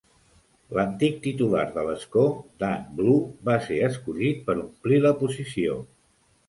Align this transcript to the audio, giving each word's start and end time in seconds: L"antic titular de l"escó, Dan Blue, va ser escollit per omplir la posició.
L"antic 0.75 1.19
titular 1.25 1.65
de 1.75 1.83
l"escó, 1.83 2.25
Dan 2.65 2.89
Blue, 3.01 3.21
va 3.51 3.59
ser 3.69 3.81
escollit 3.93 4.43
per 4.51 4.61
omplir 4.67 5.03
la 5.09 5.15
posició. 5.25 5.83